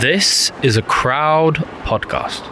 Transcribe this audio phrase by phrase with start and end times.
[0.00, 2.42] This is a crowd podcast.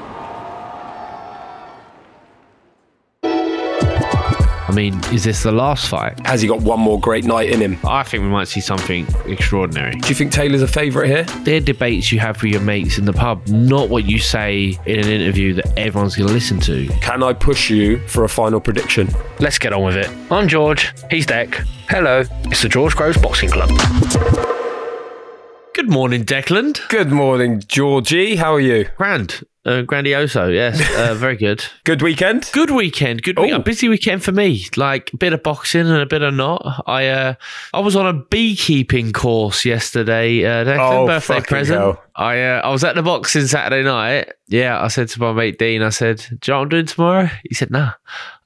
[3.24, 6.24] I mean, is this the last fight?
[6.24, 7.78] Has he got one more great night in him?
[7.84, 9.96] I think we might see something extraordinary.
[9.96, 11.24] Do you think Taylor's a favourite here?
[11.42, 15.00] They're debates you have with your mates in the pub, not what you say in
[15.00, 16.86] an interview that everyone's going to listen to.
[17.00, 19.08] Can I push you for a final prediction?
[19.40, 20.08] Let's get on with it.
[20.30, 20.94] I'm George.
[21.10, 21.54] He's Dec.
[21.88, 22.22] Hello.
[22.44, 23.68] It's the George Groves Boxing Club.
[25.82, 26.78] Good morning, Declan.
[26.90, 28.36] Good morning, Georgie.
[28.36, 28.88] How are you?
[28.96, 29.42] Grand.
[29.66, 30.80] Uh, grandioso, yes.
[30.96, 31.64] Uh, very good.
[31.82, 32.48] good weekend?
[32.52, 33.24] Good weekend.
[33.24, 33.52] Good week.
[33.52, 34.64] A busy weekend for me.
[34.76, 36.84] Like a bit of boxing and a bit of not.
[36.86, 37.34] I uh,
[37.74, 40.44] I was on a beekeeping course yesterday.
[40.44, 41.80] Uh, oh, birthday present.
[41.80, 42.00] Hell.
[42.14, 44.32] I uh, I was at the boxing Saturday night.
[44.46, 46.86] Yeah, I said to my mate Dean, I said, Do you know what I'm doing
[46.86, 47.28] tomorrow?
[47.42, 47.94] He said, Nah.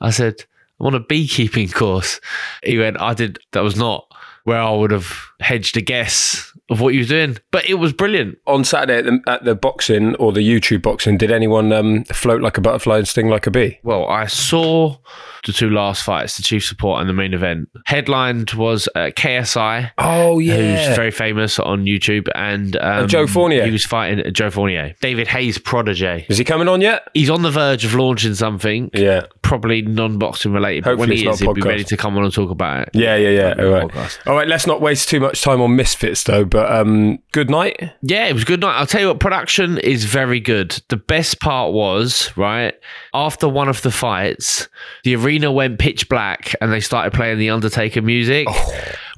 [0.00, 0.42] I said,
[0.80, 2.18] I'm on a beekeeping course.
[2.62, 4.05] He went, I did, that was not
[4.46, 7.36] where I would have hedged a guess of what you were doing.
[7.50, 8.38] But it was brilliant.
[8.46, 12.40] On Saturday at the, at the boxing or the YouTube boxing, did anyone um, float
[12.42, 13.80] like a butterfly and sting like a bee?
[13.82, 14.98] Well, I saw
[15.44, 17.68] the two last fights, the chief support and the main event.
[17.86, 19.90] Headlined was uh, KSI.
[19.98, 20.86] Oh, yeah.
[20.86, 22.28] Who's very famous on YouTube.
[22.34, 23.64] And, um, Joe Fournier.
[23.64, 24.94] He was fighting Joe Fournier.
[25.00, 26.26] David Haye's protege.
[26.28, 27.08] Is he coming on yet?
[27.14, 28.90] He's on the verge of launching something.
[28.92, 29.26] Yeah.
[29.42, 30.84] Probably non boxing related.
[30.84, 32.90] But when he is, he'll be ready to come on and talk about it.
[32.94, 33.64] Yeah, yeah, yeah.
[33.64, 33.88] All right.
[33.88, 34.26] podcast.
[34.26, 36.44] All right, let's not waste too much time on misfits, though.
[36.44, 37.92] But um, good night.
[38.02, 38.78] Yeah, it was good night.
[38.78, 40.80] I'll tell you what, production is very good.
[40.88, 42.74] The best part was, right,
[43.14, 44.68] after one of the fights,
[45.04, 48.48] the arena went pitch black and they started playing the Undertaker music,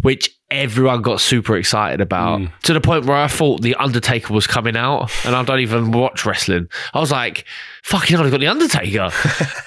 [0.03, 4.47] which everyone got super excited about to the point where I thought the Undertaker was
[4.47, 6.69] coming out and I don't even watch wrestling.
[6.95, 7.45] I was like,
[7.83, 9.11] fucking hell, they've got the Undertaker.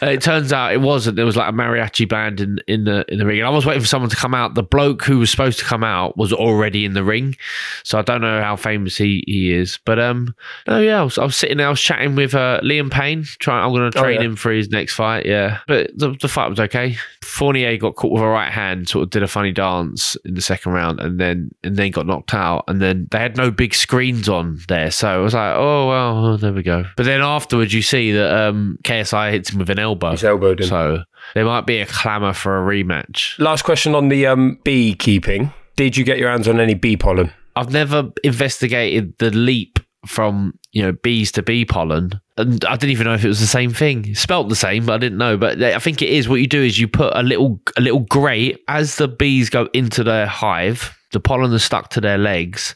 [0.04, 1.16] It turns out it wasn't.
[1.16, 3.38] There was like a mariachi band in, in the in the ring.
[3.38, 4.56] And I was waiting for someone to come out.
[4.56, 7.36] The bloke who was supposed to come out was already in the ring.
[7.84, 9.78] So I don't know how famous he, he is.
[9.86, 10.34] But um
[10.68, 13.26] no yeah, I was, I was sitting there, I was chatting with uh, Liam Payne,
[13.38, 14.26] trying I'm gonna Oh, train yeah.
[14.26, 15.60] him for his next fight, yeah.
[15.68, 16.96] But the, the fight was okay.
[17.22, 20.42] Fournier got caught with a right hand, sort of did a funny dance in the
[20.42, 22.64] second round and then and then got knocked out.
[22.68, 24.90] And then they had no big screens on there.
[24.90, 26.86] So it was like, oh well, oh, there we go.
[26.98, 30.12] But then afterwards you see that um KSI hits him with an elbow.
[30.12, 30.68] He's elbowed him.
[30.68, 31.04] So
[31.36, 33.38] there might be a clamour for a rematch.
[33.40, 35.54] Last question on the um, beekeeping.
[35.76, 37.32] Did you get your hands on any bee pollen?
[37.56, 42.92] I've never investigated the leap from you know bees to bee pollen, and I didn't
[42.92, 44.06] even know if it was the same thing.
[44.10, 45.38] It's spelt the same, but I didn't know.
[45.38, 46.28] But I think it is.
[46.28, 49.70] What you do is you put a little a little grate as the bees go
[49.74, 50.98] into their hive.
[51.12, 52.74] The pollen is stuck to their legs.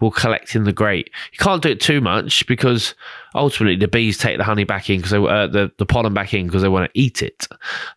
[0.00, 1.10] Will collect in the grate.
[1.32, 2.94] You can't do it too much because
[3.34, 6.32] ultimately the bees take the honey back in because they uh, the the pollen back
[6.32, 7.48] in because they want to eat it.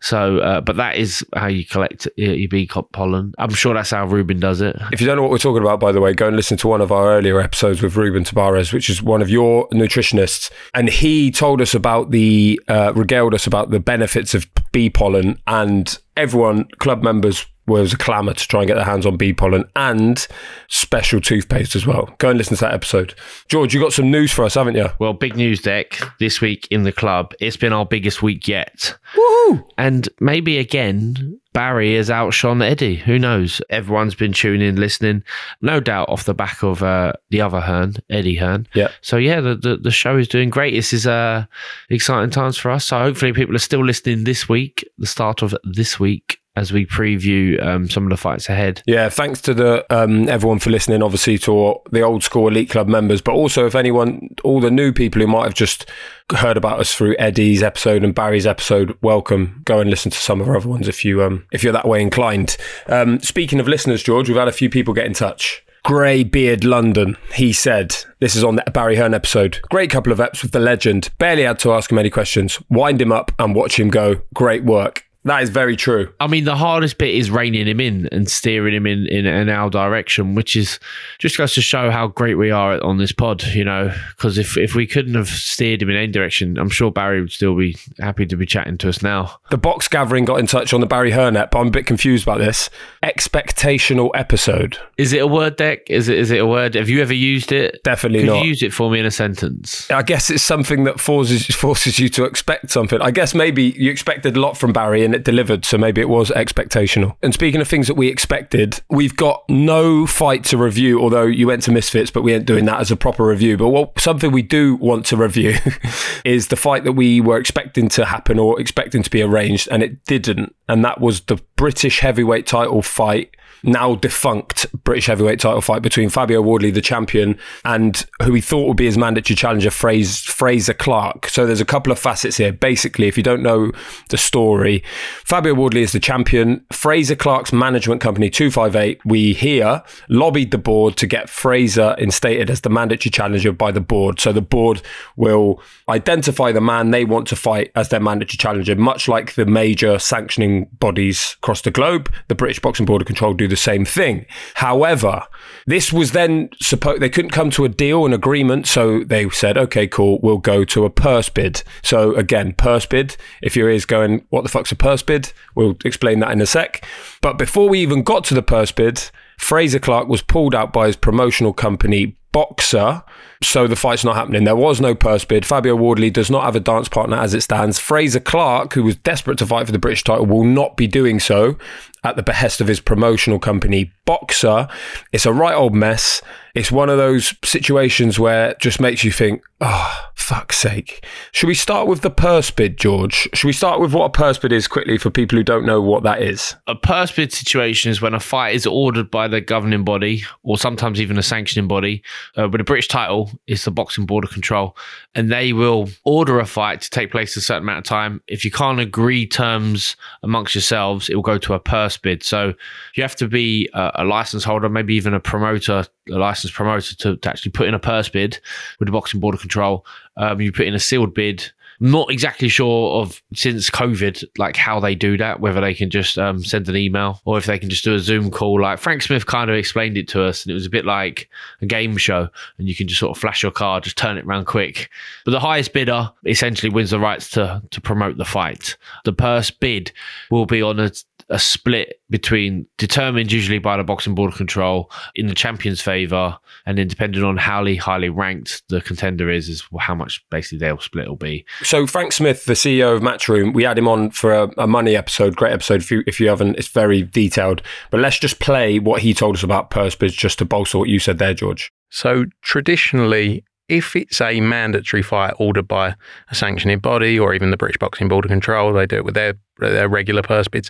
[0.02, 3.34] So, uh, but that is how you collect your, your bee pollen.
[3.38, 4.76] I'm sure that's how Ruben does it.
[4.92, 6.68] If you don't know what we're talking about, by the way, go and listen to
[6.68, 10.52] one of our earlier episodes with Ruben Tabares, which is one of your nutritionists.
[10.74, 15.40] And he told us about the, uh, regaled us about the benefits of bee pollen,
[15.48, 19.34] and everyone, club members, was a clamour to try and get their hands on bee
[19.34, 20.28] pollen and
[20.68, 22.14] special toothpaste as well.
[22.18, 23.14] Go and listen to that episode.
[23.48, 24.90] George, you got some news for us, haven't you?
[25.00, 27.34] Well, big news Dec this week in the club.
[27.40, 28.98] It's been our biggest week yet.
[29.16, 29.64] Woohoo!
[29.78, 32.96] And maybe again, Barry has outshone Eddie.
[32.96, 33.62] Who knows?
[33.70, 35.24] Everyone's been tuning, listening,
[35.62, 38.68] no doubt off the back of uh, the other Hearn, Eddie Hearn.
[38.74, 38.90] Yeah.
[39.02, 40.74] So yeah, the, the, the show is doing great.
[40.74, 41.46] This is uh,
[41.90, 42.86] exciting times for us.
[42.86, 46.86] So hopefully people are still listening this week, the start of this week, as we
[46.86, 48.84] preview um, some of the fights ahead.
[48.86, 51.02] Yeah, thanks to the um, everyone for listening.
[51.02, 54.92] Obviously, to the old school elite club members, but also if anyone, all the new
[54.92, 55.90] people who might have just
[56.36, 59.62] heard about us through Eddie's episode and Barry's episode, welcome.
[59.66, 61.88] Go and listen to some of our other ones if you um, if you're that
[61.88, 62.58] way inclined.
[62.88, 65.64] Um, speaking of listeners, George, we've had a few people get in touch.
[65.84, 67.96] Grey Beard London, he said.
[68.20, 69.60] This is on the Barry Hearn episode.
[69.72, 71.10] Great couple of eps with the legend.
[71.18, 72.62] Barely had to ask him any questions.
[72.70, 74.22] Wind him up and watch him go.
[74.32, 75.06] Great work.
[75.24, 76.12] That is very true.
[76.20, 79.50] I mean, the hardest bit is reining him in and steering him in, in, in
[79.50, 80.80] our direction, which is
[81.20, 83.94] just goes to show how great we are on this pod, you know.
[84.18, 87.32] Because if, if we couldn't have steered him in any direction, I'm sure Barry would
[87.32, 89.38] still be happy to be chatting to us now.
[89.52, 91.86] The box gathering got in touch on the Barry Hearn app, but I'm a bit
[91.86, 92.72] confused about this.
[93.04, 94.78] Expectational episode.
[94.98, 95.82] Is it a word Dec?
[95.88, 96.74] Is it is it a word?
[96.74, 97.84] Have you ever used it?
[97.84, 98.44] Definitely Could not.
[98.44, 99.90] you use it for me in a sentence?
[99.92, 103.00] I guess it's something that forces forces you to expect something.
[103.02, 106.10] I guess maybe you expected a lot from Barry and it delivered, so maybe it
[106.10, 107.16] was expectational.
[107.22, 111.48] And speaking of things that we expected, we've got no fight to review, although you
[111.48, 113.58] went to Misfits, but we ain't doing that as a proper review.
[113.58, 115.56] But what something we do want to review
[116.26, 119.84] is the fight that we were expecting to happen or expecting to be arranged, and
[119.84, 120.56] it didn't.
[120.68, 126.10] And that was the British heavyweight title fight now defunct British heavyweight title fight between
[126.10, 130.74] Fabio Wardley, the champion, and who we thought would be his mandatory challenger, Frazer, Frazer
[130.74, 131.28] Clarke.
[131.30, 132.52] So there's a couple of facets here.
[132.52, 133.72] Basically, if you don't know
[134.10, 134.84] the story,
[135.26, 136.66] Fabio Wardley is the champion.
[136.72, 142.62] Frazer Clarke's management company, 258, we hear, lobbied the board to get Frazer instated as
[142.62, 144.20] the mandatory challenger by the board.
[144.20, 144.82] So the board
[145.16, 149.46] will identify the man they want to fight as their mandatory challenger, much like the
[149.46, 152.12] major sanctioning bodies across the globe.
[152.28, 154.26] The British Boxing Board of Control do the same thing.
[154.56, 155.24] However,
[155.68, 159.58] this was then supposed they couldn't come to a deal, an agreement, so they said,
[159.58, 163.16] "Okay, cool, we'll go to a purse bid." So again, purse bid.
[163.44, 166.46] If your ears going, "What the fuck's a purse bid?" We'll explain that in a
[166.46, 166.84] sec.
[167.22, 170.88] But before we even got to the purse bid, Frazer Clarke was pulled out by
[170.88, 173.04] his promotional company Boxxer.
[173.44, 174.44] So the fight's not happening.
[174.44, 175.46] There was no purse bid.
[175.46, 177.80] Fabio Wardley does not have a dance partner as it stands.
[177.80, 181.20] Frazer Clarke, who was desperate to fight for the British title, will not be doing
[181.20, 181.58] so
[182.04, 184.70] at the behest of his promotional company Boxxer.
[185.12, 186.22] It's a right old mess.
[186.54, 191.06] It's one of those situations where it just makes you think, oh, fuck's sake.
[191.32, 193.30] Should we start with the purse bid, George?
[193.34, 195.82] Should we start with what a purse bid is quickly for people who don't know
[195.82, 196.56] what that is?
[196.68, 200.58] A purse bid situation is when a fight is ordered by the governing body or
[200.58, 202.04] sometimes even a sanctioning body.
[202.38, 204.76] Uh, with a British title, it's the Boxing Board of Control,
[205.16, 208.22] and they will order a fight to take place a certain amount of time.
[208.28, 212.24] If you can't agree terms amongst yourselves, it will go to a purse bid.
[212.24, 212.54] So
[212.96, 216.96] you have to be a, a license holder, maybe even a promoter, a licensed promoter,
[216.96, 218.40] to, to actually put in a purse bid
[218.80, 219.86] with the Boxing Board of Control.
[220.18, 221.52] Um, you put in a sealed bid
[221.82, 226.16] not exactly sure of since COVID, like how they do that, whether they can just
[226.20, 228.62] um, send an email or if they can just do a Zoom call.
[228.62, 231.28] Like Frank Smith kind of explained it to us, and it was a bit like
[231.60, 232.30] a game show,
[232.60, 234.90] and you can just sort of flash your card, just turn it around quick.
[235.26, 238.78] But the highest bidder essentially wins the rights to to promote the fight.
[239.04, 239.92] The purse bid
[240.30, 240.92] will be on a
[241.32, 246.78] a split between determined usually by the boxing board control in the champion's favor and
[246.78, 251.08] then depending on how highly ranked the contender is is how much basically they'll split
[251.08, 254.52] will be So Frank Smith, the CEO of Matchroom, we had him on for a,
[254.58, 255.80] a money episode, great episode.
[255.80, 257.62] If you if you haven't, it's very detailed.
[257.92, 260.90] But let's just play what he told us about purse bids, just to bolster what
[260.90, 261.72] you said there, George.
[261.90, 265.96] So traditionally, if it's a mandatory fight ordered by
[266.30, 269.14] a sanctioning body or even the British Boxing Board of Control, they do it with
[269.14, 270.70] their their regular purse bids.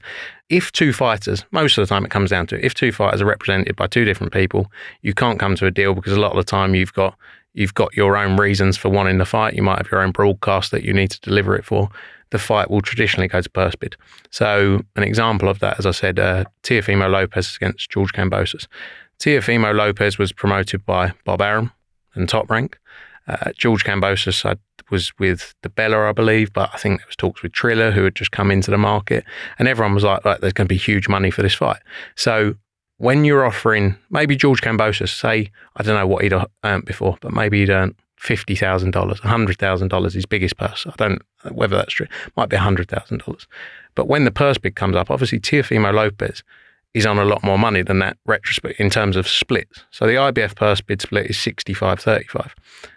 [0.50, 3.26] If two fighters, most of the time it comes down to if two fighters are
[3.26, 6.38] represented by two different people, you can't come to a deal because a lot of
[6.38, 7.18] the time you've got
[7.54, 9.54] you've got your own reasons for wanting the fight.
[9.54, 11.90] You might have your own broadcast that you need to deliver it for.
[12.32, 13.98] The fight will traditionally go to purse bid.
[14.30, 18.68] So an example of that, as I said, uh, Teofimo Lopez against George Kambosos.
[19.20, 21.72] Teofimo Lopez was promoted by Bob Arum
[22.16, 22.80] and Top Rank.
[23.28, 24.56] Uh, George Kambosos I,
[24.90, 28.16] was with DiBella, I believe, but I think there was talks with Triller, who had
[28.16, 29.24] just come into the market,
[29.60, 31.80] and everyone was like, like "There's going to be huge money for this fight."
[32.16, 32.56] So
[33.02, 37.18] when you're offering, maybe George Kambosos, say, I don't know what he'd uh, earned before,
[37.20, 40.86] but maybe he'd earned fifty thousand dollars, hundred thousand dollars, his biggest purse.
[40.86, 42.06] I don't whether that's true.
[42.38, 43.48] Might be hundred thousand dollars.
[43.96, 46.44] But when the purse bid comes up, obviously Teofimo Lopez
[46.94, 49.84] is on a lot more money than that retrospect in terms of splits.
[49.90, 52.52] So the IBF purse bid split is 65-35.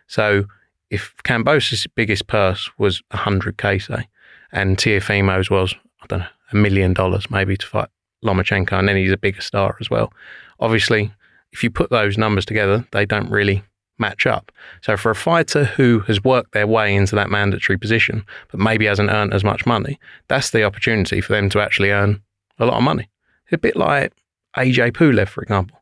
[0.07, 0.45] So
[0.91, 4.09] if Kambosos' biggest purse was 100k, say,
[4.53, 7.89] and Teofimo's was, I don't know, a million dollars maybe to fight
[8.25, 10.13] Lomachenko, and then he's a bigger star as well.
[10.61, 11.13] Obviously,
[11.53, 13.63] if you put those numbers together, they don't really
[13.99, 14.51] match up.
[14.83, 18.87] So for a fighter who has worked their way into that mandatory position, but maybe
[18.87, 22.21] hasn't earned as much money, that's the opportunity for them to actually earn
[22.59, 23.09] a lot of money.
[23.47, 24.13] It's a bit like
[24.57, 25.81] AJ Pulev, for example.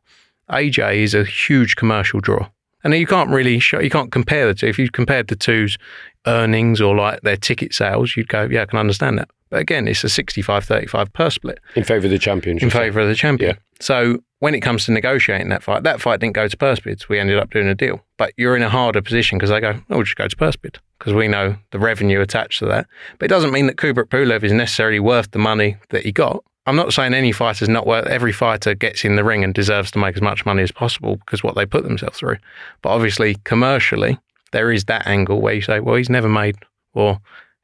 [0.49, 2.49] AJ is a huge commercial draw.
[2.83, 4.67] And you can't really show, you can't compare the two.
[4.67, 5.77] If you compared the two's
[6.25, 9.29] earnings or like their ticket sales, you'd go, yeah, I can understand that.
[9.49, 12.55] But again, it's a 65 35 purse split In favour of the champion.
[12.57, 12.79] in should I say.
[12.87, 13.51] favour of the champion.
[13.51, 13.57] Yeah.
[13.79, 17.07] So when it comes to negotiating that fight, that fight didn't go to purse bids.
[17.07, 18.03] We ended up doing a deal.
[18.17, 20.55] But you're in a harder position because they go, oh, we'll just go to purse
[20.55, 22.87] bid because we know the revenue attached to that.
[23.19, 26.43] But it doesn't mean that Kubrat Pulev is necessarily worth the money that he got.
[26.65, 28.07] I'm not saying any fighter's not worth.
[28.07, 31.17] Every fighter gets in the ring and deserves to make as much money as possible
[31.17, 32.37] because what they put themselves through.
[32.81, 34.17] But obviously, commercially,
[34.53, 36.55] there is that angle where you say, well, he's never made,
[36.93, 37.19] or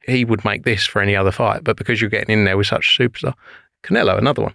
[0.06, 1.64] he would make this for any other fight.
[1.64, 3.34] But because you're getting in there with such a superstar,
[3.82, 4.54] Canelo, another one.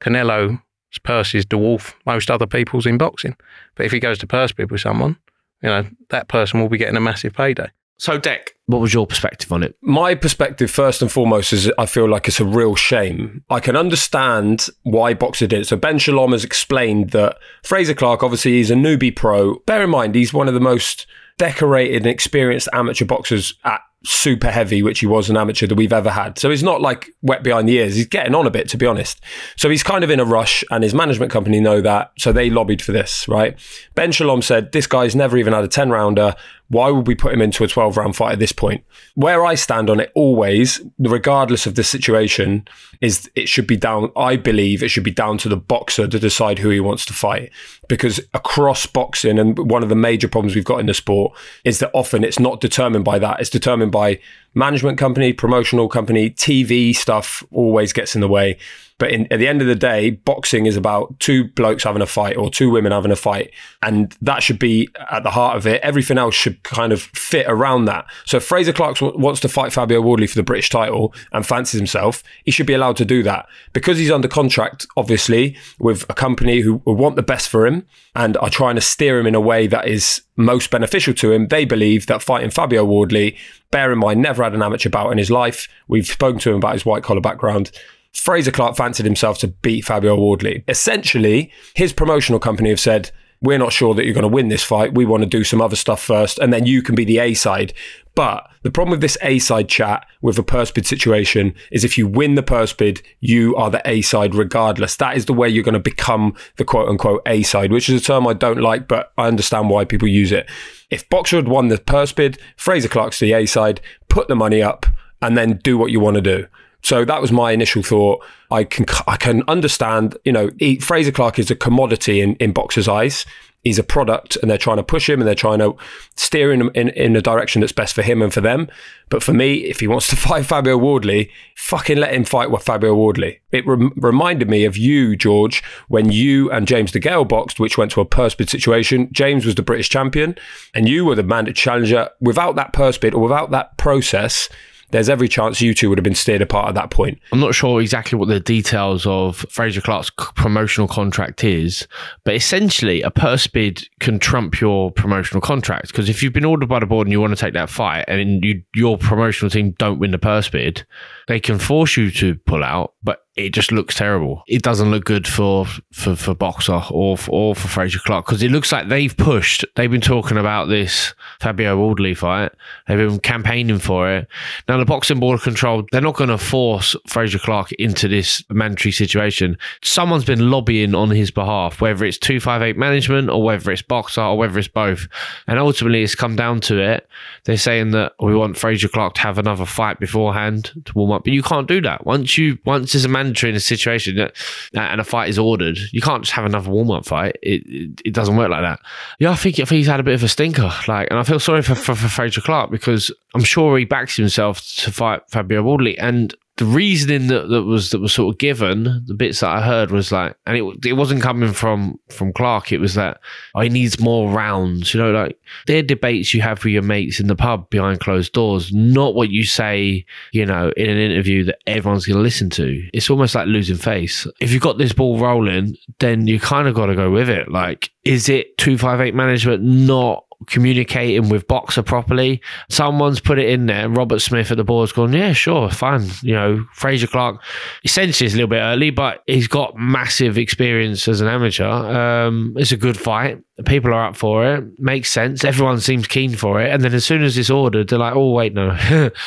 [0.00, 0.58] Canelo's
[1.02, 3.36] purse is dwarf most other people's in boxing.
[3.74, 5.16] But if he goes to purse bid with someone,
[5.62, 7.70] you know, that person will be getting a massive payday.
[7.98, 9.74] So, Dec, what was your perspective on it?
[9.80, 13.42] My perspective, first and foremost, is I feel like it's a real shame.
[13.48, 15.66] I can understand why Boxxer did it.
[15.66, 19.60] So Ben Shalom has explained that Frazer Clarke, obviously, he's a newbie pro.
[19.60, 21.06] Bear in mind, he's one of the most
[21.38, 25.92] decorated and experienced amateur boxers at super heavy, which he was an amateur that we've
[25.92, 26.38] ever had.
[26.38, 27.96] So he's not like wet behind the ears.
[27.96, 29.20] He's getting on a bit, to be honest.
[29.56, 32.12] So he's kind of in a rush, and his management company know that.
[32.18, 33.58] So they lobbied for this, right?
[33.94, 36.34] Ben Shalom said, This guy's never even had a 10 rounder.
[36.68, 38.84] Why would we put him into a 12 round fight at this point?
[39.14, 42.66] Where I stand on it always, regardless of the situation,
[43.00, 46.18] is it should be down, I believe it should be down to the boxer to
[46.18, 47.52] decide who he wants to fight.
[47.88, 51.78] Because across boxing, and one of the major problems we've got in the sport is
[51.78, 53.38] that often it's not determined by that.
[53.38, 54.18] It's determined by
[54.54, 58.58] management company, promotional company, TV stuff always gets in the way.
[58.98, 62.06] But in, at the end of the day, boxing is about two blokes having a
[62.06, 63.52] fight or two women having a fight.
[63.82, 65.82] And that should be at the heart of it.
[65.82, 68.06] Everything else should kind of fit around that.
[68.24, 71.78] So if Frazer Clarke wants to fight Fabio Wardley for the British title and fancies
[71.78, 73.46] himself, he should be allowed to do that.
[73.74, 78.38] Because he's under contract, obviously, with a company who want the best for him and
[78.38, 81.66] are trying to steer him in a way that is most beneficial to him, they
[81.66, 83.36] believe that fighting Fabio Wardley,
[83.70, 85.68] bear in mind, never had an amateur bout in his life.
[85.86, 87.70] We've spoken to him about his white collar background.
[88.16, 90.64] Frazer Clarke fancied himself to beat Fabio Wardley.
[90.68, 93.10] Essentially, his promotional company have said,
[93.42, 94.94] We're not sure that you're going to win this fight.
[94.94, 97.34] We want to do some other stuff first, and then you can be the A
[97.34, 97.74] side.
[98.14, 101.98] But the problem with this A side chat with a purse bid situation is if
[101.98, 104.96] you win the purse bid, you are the A side regardless.
[104.96, 108.00] That is the way you're going to become the quote unquote A side, which is
[108.00, 110.50] a term I don't like, but I understand why people use it.
[110.90, 114.62] If Boxxer had won the purse bid, Frazer Clarke's the A side, put the money
[114.62, 114.86] up,
[115.20, 116.46] and then do what you want to do.
[116.82, 118.24] So that was my initial thought.
[118.50, 122.52] I can I can understand, you know, he, Frazer Clarke is a commodity in, in
[122.52, 123.26] boxers' eyes.
[123.64, 125.74] He's a product, and they're trying to push him, and they're trying to
[126.14, 128.68] steer him in, in a direction that's best for him and for them.
[129.08, 132.62] But for me, if he wants to fight Fabio Wardley, fucking let him fight with
[132.62, 133.40] Fabio Wardley.
[133.50, 137.90] It rem- reminded me of you, George, when you and James DeGale boxed, which went
[137.90, 139.08] to a purse bid situation.
[139.10, 140.36] James was the British champion,
[140.72, 142.10] and you were the mandatory challenger.
[142.20, 144.48] Without that purse bid or without that process,
[144.90, 147.18] there's every chance you two would have been steered apart at that point.
[147.32, 151.86] I'm not sure exactly what the details of Frazer Clarke's promotional contract is,
[152.24, 156.68] but essentially a purse bid can trump your promotional contract because if you've been ordered
[156.68, 159.72] by the board and you want to take that fight and you, your promotional team
[159.78, 160.86] don't win the purse bid,
[161.28, 164.42] they can force you to pull out, but it just looks terrible.
[164.48, 168.42] It doesn't look good for for, for Boxxer or for, or for Frazer Clarke because
[168.42, 169.64] it looks like they've pushed.
[169.74, 172.52] They've been talking about this Fabio Wardley fight.
[172.88, 174.28] They've been campaigning for it.
[174.68, 178.42] Now the boxing board of control, they're not going to force Frazer Clarke into this
[178.48, 179.58] mandatory situation.
[179.82, 183.82] Someone's been lobbying on his behalf, whether it's two five eight management or whether it's
[183.82, 185.08] Boxxer or whether it's both.
[185.46, 187.06] And ultimately, it's come down to it.
[187.44, 191.24] They're saying that we want Frazer Clarke to have another fight beforehand to warm up,
[191.24, 194.36] but you can't do that once you once there's a mandatory in a situation that
[194.74, 195.78] and a fight is ordered.
[195.92, 197.36] You can't just have another warm up fight.
[197.42, 198.80] It, it it doesn't work like that.
[199.18, 200.70] Yeah, I think, I think he's had a bit of a stinker.
[200.86, 204.16] Like, and I feel sorry for for, for Frazer Clarke because I'm sure he backs
[204.16, 206.34] himself to fight Fabio Wardley and.
[206.56, 209.90] The reasoning that, that was that was sort of given, the bits that I heard
[209.90, 212.72] was like, and it it wasn't coming from from Clarke.
[212.72, 213.20] It was that
[213.54, 214.94] oh, he needs more rounds.
[214.94, 218.32] You know, like they're debates you have with your mates in the pub behind closed
[218.32, 222.48] doors, not what you say, you know, in an interview that everyone's going to listen
[222.50, 222.88] to.
[222.94, 224.26] It's almost like losing face.
[224.40, 227.50] If you've got this ball rolling, then you kind of got to go with it.
[227.50, 232.40] Like, is it 258 management not communicating with Boxxer properly.
[232.68, 236.06] Someone's put it in there, Robert Smith at the board's gone, yeah, sure, fine.
[236.22, 237.42] You know, Frazer Clarke
[237.84, 241.66] essentially is a little bit early, but he's got massive experience as an amateur.
[241.66, 243.38] Um, it's a good fight.
[243.64, 244.78] People are up for it.
[244.78, 245.42] Makes sense.
[245.42, 246.70] Everyone seems keen for it.
[246.70, 248.76] And then as soon as it's ordered, they're like, oh, wait, no.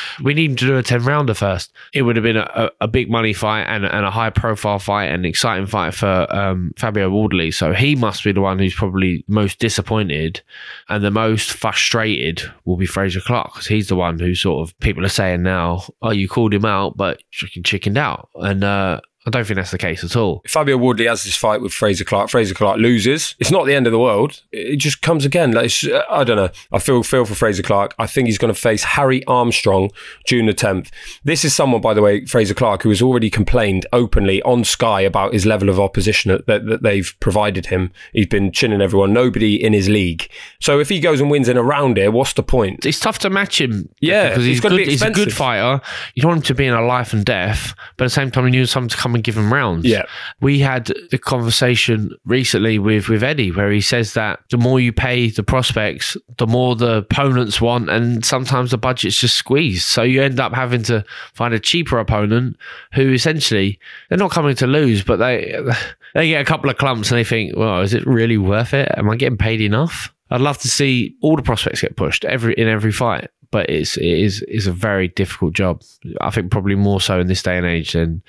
[0.24, 1.72] we need to do a 10 rounder first.
[1.94, 5.06] It would have been a, a big money fight and, and a high profile fight
[5.06, 7.50] and exciting fight for um, Fabio Wardley.
[7.50, 10.42] So he must be the one who's probably most disappointed
[10.90, 14.80] and the most frustrated will be Frazer Clarke because he's the one who sort of
[14.80, 18.30] people are saying now, oh, you called him out, but chickened out.
[18.36, 20.42] And uh, I don't think that's the case at all.
[20.48, 22.32] Fabio Wardley has this fight with Frazer Clarke.
[22.32, 23.36] Frazer Clarke loses.
[23.38, 24.42] It's not the end of the world.
[24.52, 25.52] It just comes again.
[25.52, 26.50] Like it's, uh, I don't know.
[26.72, 27.94] I feel feel for Frazer Clarke.
[28.00, 29.92] I think he's going to face Harry Armstrong
[30.26, 30.90] June the 10th.
[31.24, 35.02] This is someone, by the way, Frazer Clarke, who has already complained openly on Sky
[35.02, 37.92] about his level of opposition that, that they've provided him.
[38.14, 39.14] He's been chinning everyone.
[39.14, 40.28] Nobody in his league.
[40.60, 42.84] So if he goes and wins in a round here, what's the point?
[42.84, 43.90] It's tough to match him.
[44.02, 45.82] Yeah, because he's, he's good, be he's a good fighter.
[46.16, 48.32] You don't want him to be in a life and death, but at the same
[48.32, 49.86] time, you need someone to come and give him rounds.
[49.86, 50.04] Yeah.
[50.40, 54.94] We had the conversation recently with, with Eddie where he says that the more you
[54.94, 59.86] pay the prospects, the more the opponents want, and sometimes the budget's just squeezed.
[59.86, 62.56] So you end up having to find a cheaper opponent
[62.94, 65.60] who essentially they're not coming to lose, but they
[66.14, 68.90] they get a couple of clumps and they think, well, is it really worth it?
[68.96, 70.14] Am I getting paid enough?
[70.32, 73.98] I'd love to see all the prospects get pushed every in every fight, but it's
[73.98, 75.82] it is is a very difficult job.
[76.22, 78.22] I think probably more so in this day and age than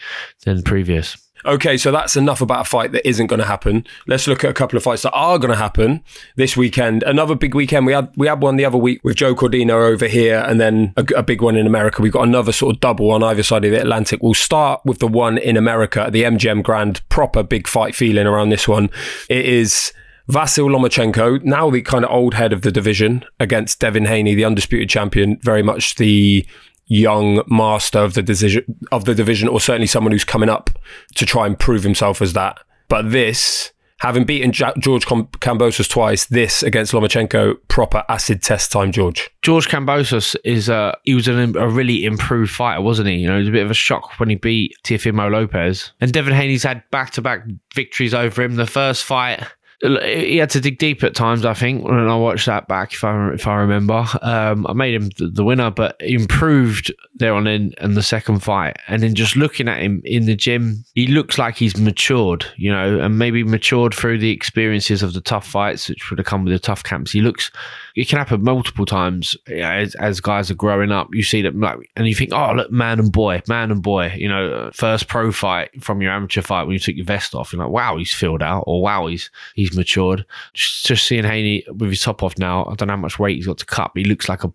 [0.44, 1.16] than previous.
[1.44, 3.86] Okay, so that's enough about a fight that isn't going to happen.
[4.06, 6.04] Let's look at a couple of fights that are going to happen
[6.36, 7.02] this weekend.
[7.04, 7.86] Another big weekend.
[7.86, 10.92] We had we had one the other week with Joe Cordina over here, and then
[10.96, 12.02] a, a big one in America.
[12.02, 14.22] We've got another sort of double on either side of the Atlantic.
[14.22, 17.08] We'll start with the one in America, the MGM Grand.
[17.08, 18.90] Proper big fight feeling around this one.
[19.28, 19.92] It is.
[20.28, 24.44] Vasil Lomachenko, now the kind of old head of the division, against Devin Haney, the
[24.44, 26.46] undisputed champion, very much the
[26.86, 30.70] young master of the decision of the division, or certainly someone who's coming up
[31.14, 32.58] to try and prove himself as that.
[32.88, 38.72] But this, having beaten ja- George Com- Kambosos twice, this against Lomachenko, proper acid test
[38.72, 39.30] time, George.
[39.42, 43.16] George Kambosos is a he was an, a really improved fighter, wasn't he?
[43.16, 45.92] You know, it was a bit of a shock when he beat Teofimo Lopez.
[46.00, 47.44] And Devin Haney's had back to back
[47.74, 48.56] victories over him.
[48.56, 49.44] The first fight.
[49.82, 52.92] He had to dig deep at times, I think, when I watched that back.
[52.92, 57.34] If I if I remember, um, I made him the winner, but he improved there
[57.34, 58.76] on in, in the second fight.
[58.88, 62.70] And then just looking at him in the gym, he looks like he's matured, you
[62.70, 66.44] know, and maybe matured through the experiences of the tough fights, which would have come
[66.44, 67.12] with the tough camps.
[67.12, 67.50] He looks
[67.96, 71.08] it can happen multiple times you know, as, as guys are growing up.
[71.12, 74.14] You see them like, and you think, oh, look, man and boy, man and boy.
[74.16, 77.52] You know, first pro fight from your amateur fight when you took your vest off.
[77.52, 80.24] You're like, wow, he's filled out, or wow, he's he's matured.
[80.54, 82.64] Just, just seeing Haney with his top off now.
[82.66, 84.52] I don't know how much weight he's got to cut, but he looks like a,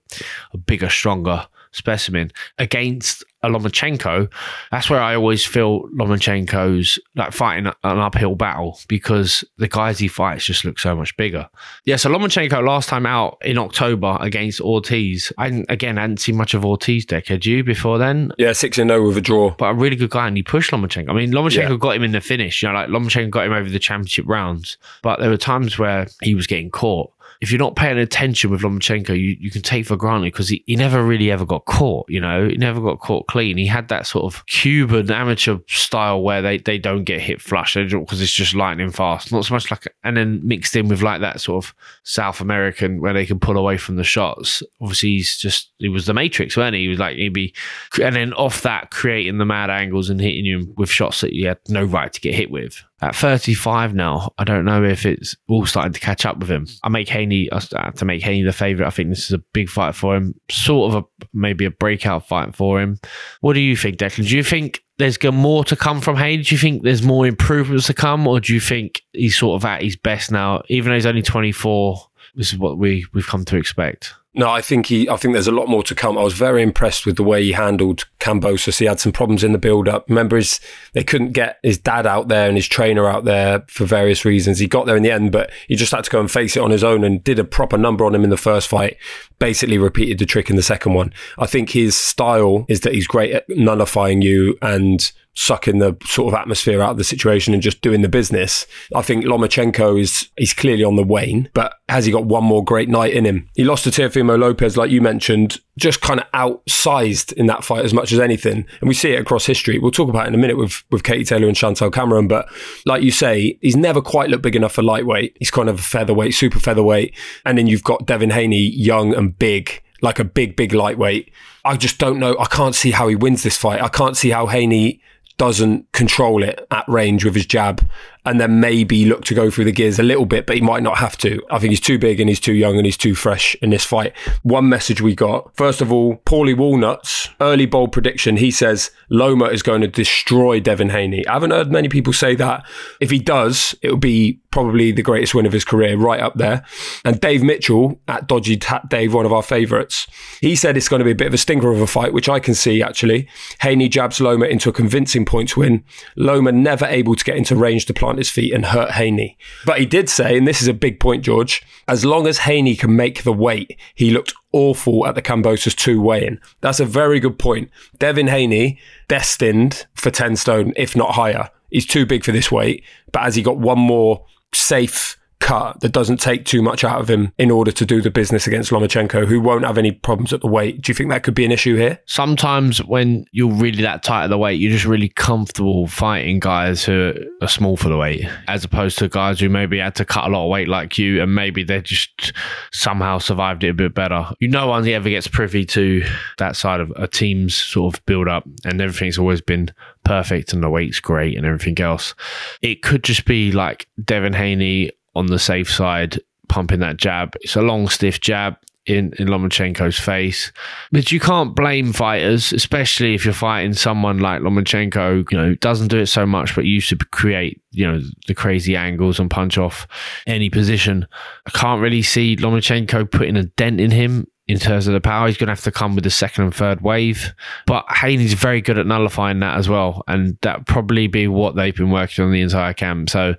[0.53, 4.31] a bigger, stronger specimen against a Lomachenko.
[4.71, 10.07] That's where I always feel Lomachenko's like fighting an uphill battle because the guys he
[10.07, 11.47] fights just look so much bigger.
[11.85, 15.31] Yeah, so Lomachenko last time out in October against Ortiz.
[15.37, 18.31] I again I hadn't seen much of Ortiz Dec, had you before then?
[18.37, 19.51] Yeah, six and zero with a draw.
[19.57, 21.09] But a really good guy, and he pushed Lomachenko.
[21.09, 21.77] I mean, Lomachenko Yeah.
[21.77, 22.61] got him in the finish.
[22.61, 24.77] You know, like Lomachenko got him over the championship rounds.
[25.01, 27.11] But there were times where he was getting caught.
[27.41, 30.63] If you're not paying attention with Lomachenko, you, you can take for granted because he,
[30.65, 32.09] he never really ever got caught.
[32.09, 33.57] You know, he never got caught clean.
[33.57, 37.75] He had that sort of Cuban amateur style where they, they don't get hit flush
[37.75, 39.31] because it's just lightning fast.
[39.31, 43.01] Not so much like, and then mixed in with like that sort of South American
[43.01, 44.63] where they can pull away from the shots.
[44.81, 46.81] Obviously, he's just he was the Matrix, weren't he?
[46.81, 47.53] He was like he'd be,
[48.01, 51.47] and then off that creating the mad angles and hitting you with shots that you
[51.47, 52.83] had no right to get hit with.
[53.01, 56.65] At 35 now, I don't know if it's all starting to catch up with him.
[56.81, 57.59] I make Haney I
[57.91, 58.87] to make Haney the favourite.
[58.87, 62.25] I think this is a big fight for him, sort of a maybe a breakout
[62.25, 62.97] fight for him.
[63.41, 64.27] What do you think, Declan?
[64.29, 66.43] Do you think there's more to come from Haney?
[66.43, 69.65] Do you think there's more improvements to come, or do you think he's sort of
[69.65, 71.99] at his best now, even though he's only 24?
[72.35, 74.13] This is what we we've come to expect.
[74.37, 75.07] No, I think he.
[75.07, 76.17] I think there's a lot more to come.
[76.17, 78.79] I was very impressed with the way he handled Kambosos.
[78.79, 80.09] He had some problems in the build-up.
[80.09, 80.59] Remember, his
[80.91, 84.59] they couldn't get his dad out there and his trainer out there for various reasons.
[84.59, 86.63] He got there in the end, but he just had to go and face it
[86.63, 88.97] on his own and did a proper number on him in the first fight.
[89.39, 91.13] Basically, repeated the trick in the second one.
[91.37, 96.33] I think his style is that he's great at nullifying you and sucking the sort
[96.33, 98.65] of atmosphere out of the situation and just doing the business.
[98.95, 102.63] I think Lomachenko is he's clearly on the wane, but has he got one more
[102.63, 103.49] great night in him?
[103.53, 107.83] He lost to Teofimo Lopez, like you mentioned, just kind of outsized in that fight
[107.83, 108.65] as much as anything.
[108.79, 109.77] And we see it across history.
[109.77, 112.27] We'll talk about it in a minute with, with Katie Taylor and Chantelle Cameron.
[112.27, 112.47] But
[112.85, 115.35] like you say, he's never quite looked big enough for lightweight.
[115.37, 117.13] He's kind of a featherweight, super featherweight.
[117.45, 121.31] And then you've got Devin Haney, young and big, like a big, big lightweight.
[121.65, 122.37] I just don't know.
[122.39, 123.81] I can't see how he wins this fight.
[123.81, 125.01] I can't see how Haney
[125.37, 127.85] doesn't control it at range with his jab
[128.25, 130.83] and then maybe look to go through the gears a little bit, but he might
[130.83, 131.41] not have to.
[131.51, 133.85] I think he's too big and he's too young and he's too fresh in this
[133.85, 134.15] fight.
[134.43, 138.37] One message we got first of all, Paulie Walnuts, early bold prediction.
[138.37, 141.25] He says Loma is going to destroy Devin Haney.
[141.27, 142.65] I haven't heard many people say that.
[142.99, 146.35] If he does, it will be probably the greatest win of his career, right up
[146.35, 146.63] there.
[147.03, 150.07] And Dave Mitchell at Dodgy Tat Dave, one of our favourites,
[150.39, 152.29] he said it's going to be a bit of a stinker of a fight, which
[152.29, 153.27] I can see actually.
[153.59, 155.83] Haney jabs Loma into a convincing points win.
[156.15, 159.37] Loma never able to get into range to plant his feet and hurt Haney.
[159.65, 162.75] But he did say, and this is a big point, George, as long as Haney
[162.75, 166.39] can make the weight, he looked awful at the Kambosos 2 weigh-in.
[166.61, 167.69] That's a very good point.
[167.99, 171.49] Devin Haney, destined for 10 stone, if not higher.
[171.69, 175.91] He's too big for this weight, but as he got one more safe cut that
[175.91, 179.25] doesn't take too much out of him in order to do the business against Lomachenko,
[179.27, 180.81] who won't have any problems at the weight.
[180.81, 181.99] Do you think that could be an issue here?
[182.05, 186.83] Sometimes when you're really that tight at the weight, you're just really comfortable fighting guys
[186.83, 190.25] who are small for the weight, as opposed to guys who maybe had to cut
[190.25, 192.33] a lot of weight like you, and maybe they just
[192.71, 194.27] somehow survived it a bit better.
[194.39, 196.03] You no one ever gets privy to
[196.37, 199.71] that side of a team's sort of build up, and everything's always been
[200.03, 202.13] perfect and the weight's great and everything else.
[202.61, 207.35] It could just be like Devin Haney on the safe side, pumping that jab.
[207.41, 210.51] It's a long, stiff jab in, in Lomachenko's face.
[210.91, 215.87] But you can't blame fighters, especially if you're fighting someone like Lomachenko, you know, doesn't
[215.87, 219.57] do it so much, but used to create, you know, the crazy angles and punch
[219.57, 219.87] off
[220.27, 221.07] any position.
[221.47, 225.27] I can't really see Lomachenko putting a dent in him in terms of the power.
[225.27, 227.33] He's going to have to come with the second and third wave.
[227.65, 230.03] But Haney's very good at nullifying that as well.
[230.07, 233.09] And that probably be what they've been working on the entire camp.
[233.09, 233.35] So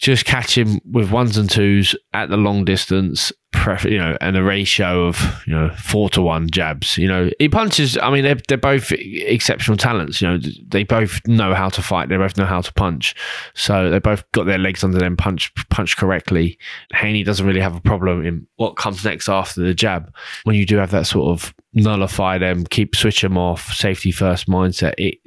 [0.00, 3.32] just catch him with ones and twos at the long distance
[3.84, 6.98] you know, and a ratio of you know four to one jabs.
[6.98, 7.96] You know, he punches.
[7.98, 10.20] I mean, they're, they're both exceptional talents.
[10.20, 12.08] You know, they both know how to fight.
[12.08, 13.14] They both know how to punch.
[13.54, 16.58] So they both got their legs under them, punch punch correctly.
[16.92, 20.14] Haney doesn't really have a problem in what comes next after the jab.
[20.44, 24.48] When you do have that sort of nullify them, keep switch them off, safety first
[24.48, 25.18] mindset, it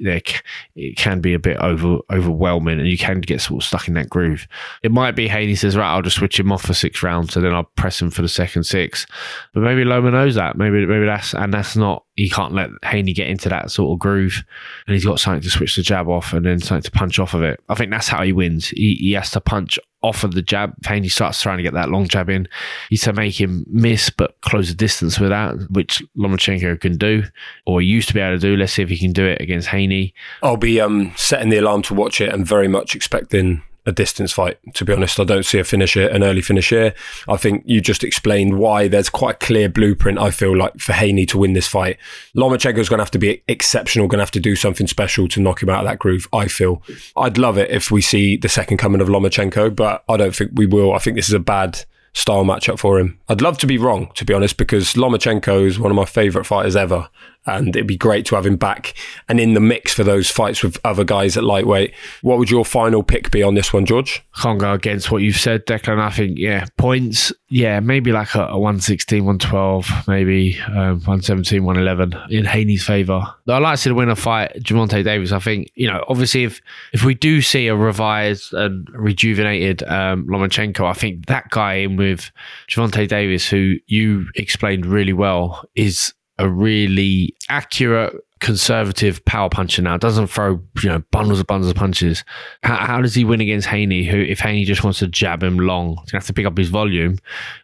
[0.74, 3.94] it can be a bit over overwhelming, and you can get sort of stuck in
[3.94, 4.46] that groove.
[4.82, 7.44] It might be Haney says, right, I'll just switch him off for six rounds, and
[7.44, 9.06] then I'll press him for the second six.
[9.54, 10.56] But maybe Loma knows that.
[10.56, 12.04] Maybe maybe that's and that's not.
[12.16, 14.44] He can't let Haney get into that sort of groove,
[14.86, 17.34] and he's got something to switch the jab off, and then something to punch off
[17.34, 17.60] of it.
[17.68, 18.68] I think that's how he wins.
[18.68, 20.74] He, he has to punch off of the jab.
[20.86, 22.48] Haney starts trying to get that long jab in.
[22.90, 27.24] He's to make him miss, but close the distance with that, which Lomachenko can do,
[27.66, 28.56] or used to be able to do.
[28.56, 30.14] Let's see if he can do it against Haney.
[30.42, 34.32] I'll be um, setting the alarm to watch it and very much expecting a distance
[34.32, 34.58] fight.
[34.74, 36.94] To be honest, I don't see a finish here, an early finish here.
[37.28, 40.18] I think you just explained why there's quite a clear blueprint.
[40.18, 41.98] I feel like for Haney to win this fight,
[42.36, 45.40] Lomachenko's going to have to be exceptional, going to have to do something special to
[45.40, 46.28] knock him out of that groove.
[46.32, 46.82] I feel
[47.16, 50.52] I'd love it if we see the second coming of Lomachenko, but I don't think
[50.54, 50.94] we will.
[50.94, 53.18] I think this is a bad style matchup for him.
[53.28, 56.46] I'd love to be wrong, to be honest, because Lomachenko is one of my favourite
[56.46, 57.08] fighters ever
[57.46, 58.94] and it'd be great to have him back
[59.28, 61.92] and in the mix for those fights with other guys at lightweight.
[62.22, 64.24] What would your final pick be on this one, George?
[64.40, 65.98] Can't go against what you've said, Declan.
[65.98, 72.30] I think, yeah, points, yeah, maybe like a, a 116, 112, maybe um, 117, 111
[72.30, 73.22] in Haney's favour.
[73.48, 75.32] I'd like to see the winner fight Gervonta Davis.
[75.32, 76.60] I think, you know, obviously, if,
[76.92, 81.96] if we do see a revised and rejuvenated um, Lomachenko, I think that guy in
[81.96, 82.30] with
[82.68, 89.96] Gervonta Davis, who you explained really well, is a really accurate conservative power puncher now.
[89.96, 92.24] Doesn't throw you know bundles of bundles of punches.
[92.64, 94.04] How, how, does he win against Haney?
[94.04, 96.58] Who, if Haney just wants to jab him long, he's gonna have to pick up
[96.58, 97.18] his volume.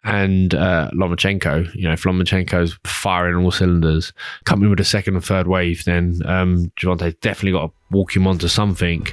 [0.05, 4.13] And uh, Lomachenko, you know, if Lomachenko's firing all cylinders,
[4.45, 8.47] coming with a second and third wave, then um, definitely got to walk him onto
[8.47, 9.05] something.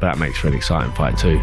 [0.00, 1.42] But that makes for an exciting fight too.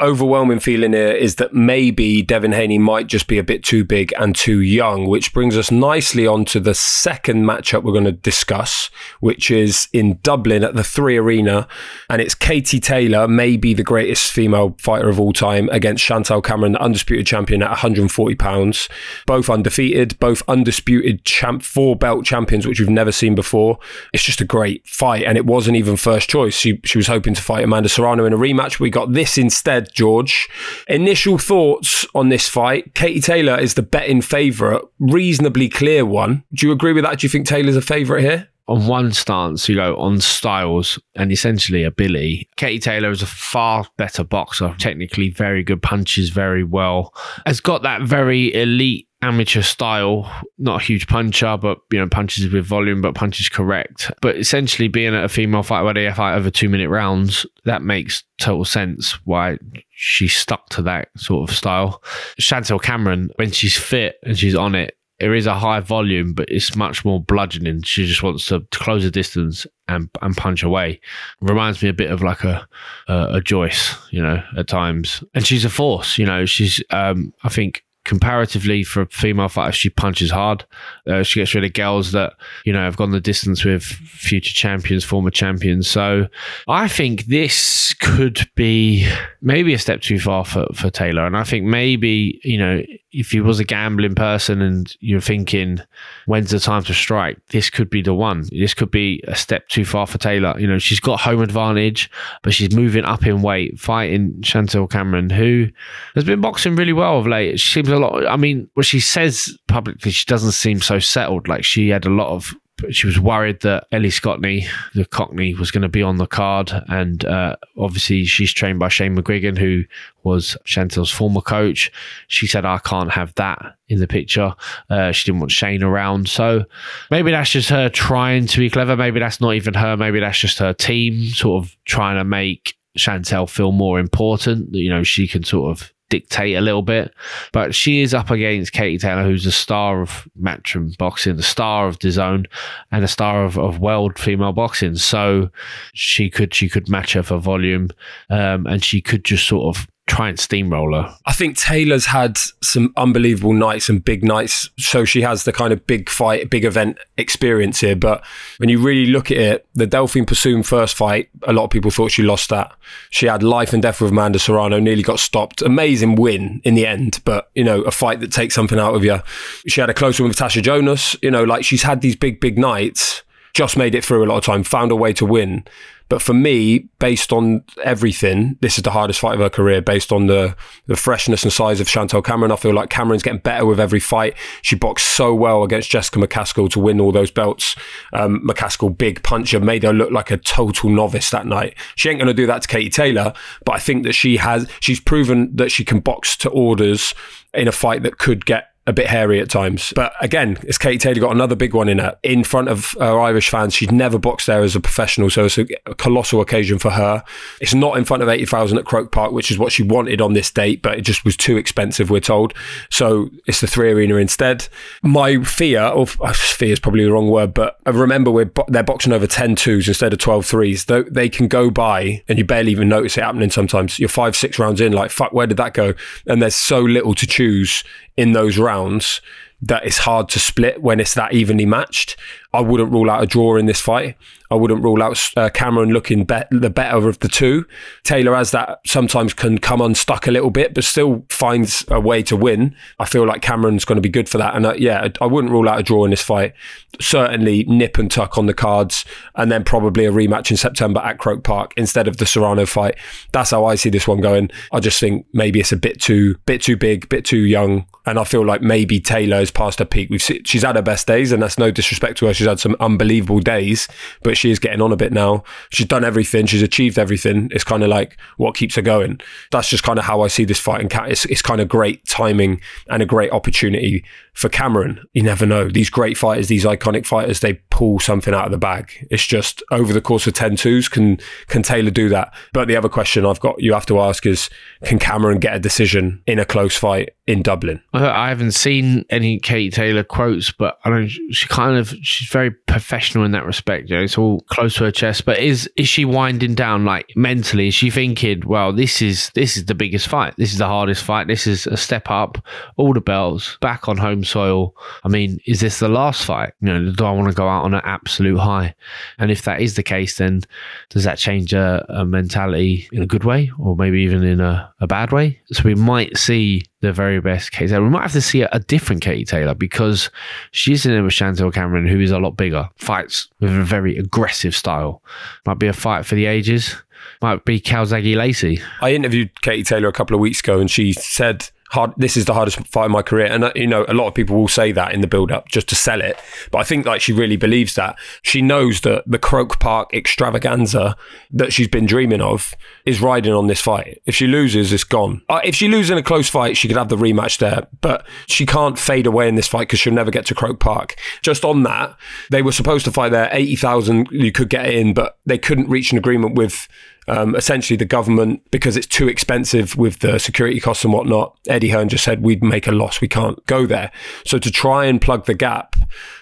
[0.00, 4.12] Overwhelming feeling here is that maybe Devin Haney might just be a bit too big
[4.16, 8.12] and too young, which brings us nicely on to the second matchup we're going to
[8.12, 11.66] discuss, which is in Dublin at the Three Arena.
[12.08, 16.72] And it's Katie Taylor, maybe the greatest female fighter of all time, against Chantelle Cameron,
[16.72, 18.88] the undisputed champion at 140 pounds.
[19.26, 23.78] Both undefeated, both undisputed champ, four belt champions, which we've never seen before.
[24.12, 25.24] It's just a great fight.
[25.24, 26.54] And it wasn't even first choice.
[26.54, 28.78] She, she was hoping to fight Amanda Serrano in a rematch.
[28.78, 30.48] We got this instead George.
[30.88, 32.94] Initial thoughts on this fight.
[32.94, 36.44] Katie Taylor is the betting favourite, reasonably clear one.
[36.52, 37.20] Do you agree with that?
[37.20, 38.48] Do you think Taylor's a favourite here?
[38.68, 42.48] on one stance, you know, on styles and essentially a Billy.
[42.56, 47.14] Katie Taylor is a far better boxer, technically very good, punches very well,
[47.46, 52.52] has got that very elite amateur style, not a huge puncher, but you know, punches
[52.52, 54.10] with volume, but punches correct.
[54.20, 57.82] But essentially being at a female fighter where they fight over two minute rounds, that
[57.82, 59.58] makes total sense why
[59.90, 62.02] she stuck to that sort of style.
[62.38, 66.48] Chantelle Cameron, when she's fit and she's on it, there is a high volume, but
[66.48, 67.82] it's much more bludgeoning.
[67.82, 71.00] She just wants to close the distance and and punch away.
[71.40, 72.66] Reminds me a bit of like a
[73.08, 75.24] a, a Joyce, you know, at times.
[75.34, 76.46] And she's a force, you know.
[76.46, 80.64] She's um, I think comparatively for a female fighter, she punches hard.
[81.08, 84.52] Uh, she gets rid of girls that you know have gone the distance with future
[84.52, 85.88] champions, former champions.
[85.88, 86.28] So
[86.66, 89.08] I think this could be
[89.40, 93.32] maybe a step too far for for Taylor, and I think maybe you know if
[93.32, 95.80] you was a gambling person and you're thinking
[96.26, 98.44] when's the time to strike, this could be the one.
[98.52, 100.54] This could be a step too far for Taylor.
[100.58, 102.10] You know, she's got home advantage,
[102.42, 105.68] but she's moving up in weight, fighting Chantelle Cameron, who
[106.14, 107.58] has been boxing really well of late.
[107.58, 108.26] She seems a lot.
[108.26, 111.48] I mean, what she says publicly, she doesn't seem so settled.
[111.48, 112.54] Like she had a lot of
[112.90, 116.70] she was worried that Ellie Scotney, the Cockney, was going to be on the card.
[116.88, 119.84] And uh, obviously, she's trained by Shane McGuigan, who
[120.22, 121.90] was Chantelle's former coach.
[122.28, 124.54] She said, I can't have that in the picture.
[124.88, 126.28] Uh, she didn't want Shane around.
[126.28, 126.64] So
[127.10, 128.96] maybe that's just her trying to be clever.
[128.96, 129.96] Maybe that's not even her.
[129.96, 134.74] Maybe that's just her team sort of trying to make Chantelle feel more important.
[134.74, 137.12] You know, she can sort of dictate a little bit.
[137.52, 141.86] But she is up against Katie Taylor, who's the star of Matchroom Boxing, the star
[141.88, 142.46] of DAZN,
[142.90, 144.96] and a star of, of world female boxing.
[144.96, 145.50] So
[145.94, 147.90] she could she could match her for volume,
[148.30, 151.14] um, and she could just sort of try and steamroller.
[151.26, 155.72] I think Taylor's had some unbelievable nights and big nights, so she has the kind
[155.72, 157.94] of big fight, big event experience here.
[157.94, 158.24] But
[158.56, 161.90] when you really look at it, the Delphine Persoon first fight, a lot of people
[161.90, 162.72] thought she lost that.
[163.10, 165.62] She had life and death with Amanda Serrano, nearly got stopped.
[165.62, 169.04] Amazing win in the end, but you know, a fight that takes something out of
[169.04, 169.20] you.
[169.66, 171.16] She had a close one with Tasha Jonas.
[171.22, 173.22] You know, like she's had these big, big nights.
[173.54, 175.64] Just made it through a lot of time, found a way to win.
[176.08, 179.82] But for me, based on everything, this is the hardest fight of her career.
[179.82, 183.40] Based on the the freshness and size of Chantelle Cameron, I feel like Cameron's getting
[183.40, 184.34] better with every fight.
[184.62, 187.76] She boxed so well against Jessica McCaskill to win all those belts.
[188.12, 191.74] Um, McCaskill, big puncher, made her look like a total novice that night.
[191.96, 193.32] She ain't going to do that to Katie Taylor,
[193.64, 194.68] but I think that she has.
[194.80, 197.14] She's proven that she can box to orders
[197.54, 199.92] in a fight that could get a bit hairy at times.
[199.94, 203.20] But again, it's Katie Taylor got another big one in her in front of her
[203.20, 203.74] Irish fans.
[203.74, 207.22] She'd never boxed there as a professional, so it's a, a colossal occasion for her.
[207.60, 210.32] It's not in front of 80,000 at Croke Park, which is what she wanted on
[210.32, 212.54] this date, but it just was too expensive, we're told.
[212.90, 214.68] So it's the three arena instead.
[215.02, 218.82] My fear, or fear is probably the wrong word, but I remember we're bo- they're
[218.82, 220.86] boxing over 10 twos instead of 12 threes.
[220.86, 223.98] Though they can go by and you barely even notice it happening sometimes.
[223.98, 225.92] You're five, six rounds in, like, fuck, where did that go?
[226.26, 227.84] And there's so little to choose
[228.18, 229.22] in those rounds
[229.60, 232.16] that it's hard to split when it's that evenly matched.
[232.52, 234.16] I wouldn't rule out a draw in this fight.
[234.50, 237.66] I wouldn't rule out uh, Cameron looking be- the better of the two.
[238.02, 242.22] Taylor, as that sometimes can come unstuck a little bit, but still finds a way
[242.22, 242.74] to win.
[242.98, 244.54] I feel like Cameron's going to be good for that.
[244.54, 246.54] And uh, yeah, I wouldn't rule out a draw in this fight.
[247.00, 249.04] Certainly nip and tuck on the cards,
[249.34, 252.96] and then probably a rematch in September at Croke Park instead of the Serrano fight.
[253.32, 254.50] That's how I see this one going.
[254.72, 258.18] I just think maybe it's a bit too, bit too big, bit too young, and
[258.18, 260.08] I feel like maybe Taylor has passed her peak.
[260.08, 262.34] We've seen, she's had her best days, and that's no disrespect to her.
[262.34, 263.86] She's had some unbelievable days,
[264.22, 265.44] but she is getting on a bit now.
[265.68, 266.46] She's done everything.
[266.46, 267.50] She's achieved everything.
[267.52, 269.20] It's kind of like what keeps her going.
[269.50, 270.80] That's just kind of how I see this fight.
[270.80, 275.00] And it's, it's kind of great timing and a great opportunity for Cameron.
[275.12, 275.68] You never know.
[275.68, 279.06] These great fighters, these iconic fighters, they pull something out of the bag.
[279.08, 282.34] It's just over the course of 10 twos, can, can Taylor do that?
[282.52, 284.50] But the other question I've got you have to ask is
[284.82, 287.80] can Cameron get a decision in a close fight in Dublin?
[287.92, 292.50] I haven't seen any Katie Taylor quotes, but I know she kind of she's very
[292.50, 293.90] professional in that respect.
[293.90, 295.24] You know, it's all close to her chest.
[295.24, 297.68] But is is she winding down like mentally?
[297.68, 300.34] Is she thinking, well, this is this is the biggest fight.
[300.36, 301.28] This is the hardest fight.
[301.28, 302.38] This is a step up.
[302.76, 304.74] All the bells back on home soil.
[305.04, 306.54] I mean, is this the last fight?
[306.60, 308.74] You know, do I want to go out on an absolute high?
[309.18, 310.40] And if that is the case, then
[310.88, 314.72] does that change a, a mentality in a good way, or maybe even in a,
[314.80, 315.40] a bad way?
[315.52, 317.84] So we might see the very best Katie Taylor.
[317.84, 320.10] We might have to see a, a different Katie Taylor because
[320.50, 324.56] she's in with Chantelle Cameron, who is a lot bigger, fights with a very aggressive
[324.56, 325.02] style.
[325.46, 326.74] Might be a fight for the ages.
[327.20, 328.60] Might be Calzaghe Lacey.
[328.80, 331.92] I interviewed Katie Taylor a couple of weeks ago, and she said hard.
[331.96, 334.14] This is the hardest fight of my career, and uh, you know, a lot of
[334.14, 336.18] people will say that in the build-up just to sell it.
[336.50, 337.96] But I think like she really believes that.
[338.22, 340.96] She knows that the Croke Park extravaganza
[341.30, 342.54] that she's been dreaming of
[342.84, 344.00] is riding on this fight.
[344.06, 345.22] If she loses, it's gone.
[345.28, 348.06] Uh, if she loses in a close fight, she could have the rematch there, but
[348.26, 350.96] she can't fade away in this fight because she'll never get to Croke Park.
[351.22, 351.96] Just on that,
[352.30, 353.28] they were supposed to fight there.
[353.32, 356.68] Eighty thousand, you could get in, but they couldn't reach an agreement with
[357.08, 361.36] um, essentially the government because it's too expensive with the security costs and whatnot.
[361.48, 363.00] Eddie Hearn just said we'd make a loss.
[363.00, 363.90] We can't go there.
[364.24, 365.76] So to try and plug the gap,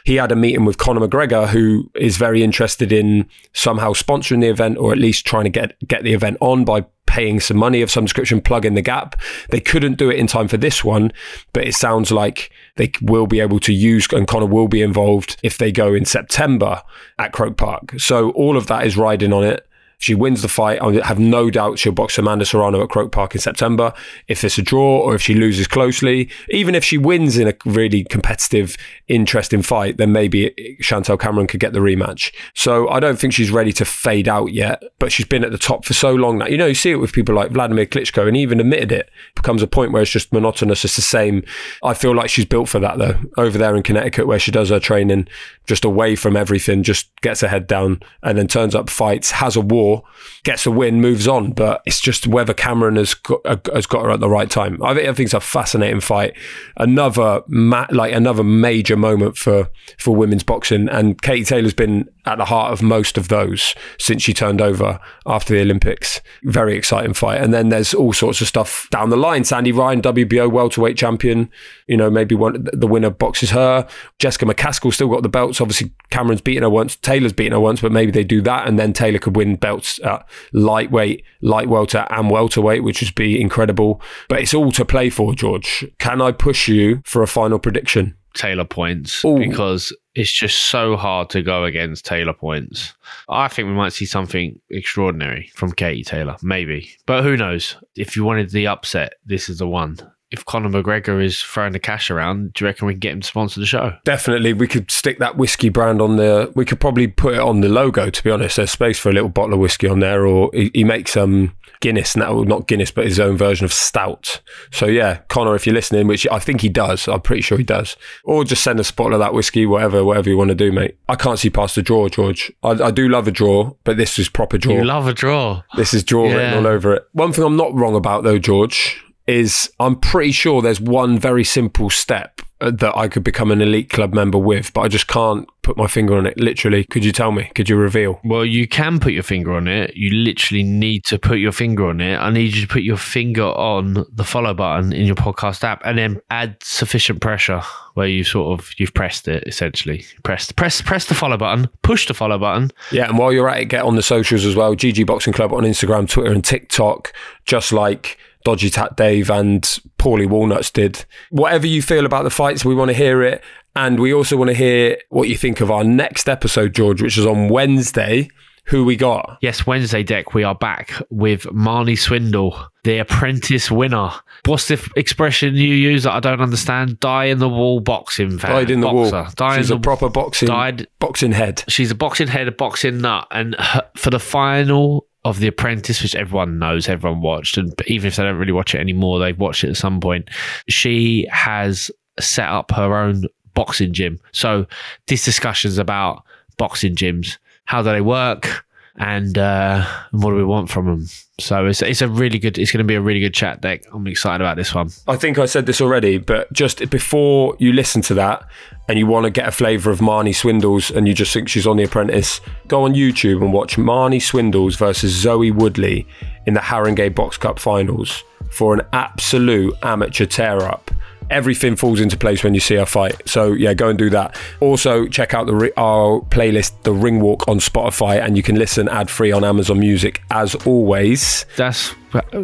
[0.04, 4.48] he had a meeting with Conor McGregor, who is very interested in somehow sponsoring the
[4.48, 7.82] event or at least trying to get get the event on by paying some money
[7.82, 9.18] of some description, plug in the gap.
[9.50, 11.12] They couldn't do it in time for this one,
[11.52, 15.36] but it sounds like they will be able to use, and Conor will be involved
[15.42, 16.82] if they go in September
[17.18, 17.98] at Croke Park.
[17.98, 19.66] So all of that is riding on it.
[19.98, 20.80] She wins the fight.
[20.82, 23.92] I have no doubt she'll box Amanda Serrano at Croke Park in September.
[24.28, 27.54] If it's a draw or if she loses closely, even if she wins in a
[27.64, 28.76] really competitive,
[29.08, 32.32] interesting fight, then maybe Chantelle Cameron could get the rematch.
[32.54, 35.58] So I don't think she's ready to fade out yet, but she's been at the
[35.58, 38.28] top for so long that, You know, you see it with people like Vladimir Klitschko,
[38.28, 39.06] and even admitted it.
[39.06, 40.84] it becomes a point where it's just monotonous.
[40.84, 41.42] It's the same.
[41.82, 43.18] I feel like she's built for that though.
[43.36, 45.28] Over there in Connecticut, where she does her training,
[45.66, 49.56] just away from everything, just gets her head down, and then turns up, fights, has
[49.56, 50.04] a war
[50.46, 51.50] gets a win, moves on.
[51.50, 53.40] But it's just whether Cameron has got,
[53.74, 54.82] has got her at the right time.
[54.82, 56.34] I think, I think it's a fascinating fight.
[56.76, 62.38] Another ma- like another major moment for for women's boxing, and Katie Taylor's been at
[62.38, 66.20] the heart of most of those since she turned over after the Olympics.
[66.44, 67.40] Very exciting fight.
[67.40, 69.44] And then there's all sorts of stuff down the line.
[69.44, 71.50] Sandy Ryan, WBO welterweight champion.
[71.86, 73.86] You know, maybe one the winner boxes her.
[74.18, 75.60] Jessica McCaskill still got the belts.
[75.60, 76.96] Obviously, Cameron's beaten her once.
[77.16, 79.98] Taylor's beaten her once, but maybe they do that, and then Taylor could win belts
[80.04, 84.02] at lightweight, light welter, and welterweight, which would be incredible.
[84.28, 85.86] But it's all to play for, George.
[85.98, 88.16] Can I push you for a final prediction?
[88.34, 89.38] Taylor points Ooh.
[89.38, 92.92] because it's just so hard to go against Taylor points.
[93.30, 96.90] I think we might see something extraordinary from Katie Taylor, maybe.
[97.06, 97.76] But who knows?
[97.94, 99.96] If you wanted the upset, this is the one
[100.30, 103.20] if Conor McGregor is throwing the cash around, do you reckon we can get him
[103.20, 103.92] to sponsor the show?
[104.04, 104.52] Definitely.
[104.52, 106.52] We could stick that whiskey brand on the.
[106.54, 108.10] We could probably put it on the logo.
[108.10, 110.70] To be honest, there's space for a little bottle of whiskey on there, or he,
[110.74, 114.40] he makes um Guinness now, not Guinness, but his own version of stout.
[114.72, 117.64] So yeah, Conor, if you're listening, which I think he does, I'm pretty sure he
[117.64, 120.54] does, or just send us a bottle of that whiskey, whatever, whatever you want to
[120.54, 120.96] do, mate.
[121.08, 122.50] I can't see past the draw, George.
[122.62, 124.74] I, I do love a draw, but this is proper draw.
[124.74, 125.62] You love a draw.
[125.76, 126.34] This is draw yeah.
[126.34, 127.04] written all over it.
[127.12, 131.44] One thing I'm not wrong about though, George, is I'm pretty sure there's one very
[131.44, 135.08] simple step uh, that I could become an elite club member with, but I just
[135.08, 136.38] can't put my finger on it.
[136.38, 137.50] Literally, could you tell me?
[137.54, 138.20] Could you reveal?
[138.24, 139.94] Well, you can put your finger on it.
[139.96, 142.16] You literally need to put your finger on it.
[142.16, 145.82] I need you to put your finger on the follow button in your podcast app
[145.84, 147.60] and then add sufficient pressure
[147.94, 150.06] where you sort of you've pressed it essentially.
[150.22, 152.70] Press press press the follow button, push the follow button.
[152.92, 154.76] Yeah, and while you're at it, get on the socials as well.
[154.76, 157.12] GG Boxing Club on Instagram, Twitter, and TikTok,
[157.44, 159.62] just like Dodgy Tat Dave and
[159.98, 161.04] Paulie Walnuts did.
[161.30, 163.42] Whatever you feel about the fights, we want to hear it.
[163.74, 167.18] And we also want to hear what you think of our next episode, George, which
[167.18, 168.28] is on Wednesday.
[168.66, 169.38] Who we got?
[169.42, 174.10] Yes, Wednesday Dec, we are back with Marnie Swindells, the apprentice winner.
[174.44, 177.00] What's the expression you use that I don't understand?
[177.00, 178.52] Die in the wall boxing fan.
[178.52, 179.22] Died in the boxer.
[179.22, 179.28] wall.
[179.34, 180.86] Die She's a the proper boxing died.
[181.00, 181.64] boxing head.
[181.66, 186.02] She's a boxing head, a boxing nut, and her, for the final of The Apprentice,
[186.04, 189.36] which everyone knows, everyone watched, and even if they don't really watch it anymore, they've
[189.36, 190.30] watched it at some point.
[190.68, 194.20] She has set up her own boxing gym.
[194.30, 194.66] So
[195.08, 196.22] this discussion's about
[196.58, 197.38] boxing gyms.
[197.64, 198.64] How do they work?
[198.98, 201.06] And uh, what do we want from them?
[201.38, 202.58] So it's it's a really good.
[202.58, 203.84] It's going to be a really good chat Dec.
[203.92, 204.90] I'm excited about this one.
[205.06, 208.46] I think I said this already, but just before you listen to that
[208.88, 211.66] and you want to get a flavour of Marnie Swindells and you just think she's
[211.66, 216.06] on The Apprentice, go on YouTube and watch Marnie Swindells versus Zoe Woodley
[216.46, 220.90] in the Haringey Box Cup finals for an absolute amateur tear up.
[221.30, 223.20] Everything falls into place when you see her fight.
[223.28, 224.38] So yeah, go and do that.
[224.60, 228.88] Also, check out the our playlist, The Ring Walk, on Spotify, and you can listen
[228.88, 231.46] ad free on Amazon Music as always.
[231.56, 231.94] That's